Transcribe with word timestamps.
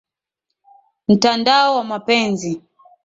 mtandao 1.07 1.75
wa 1.75 1.83
mapenzi 1.83 2.61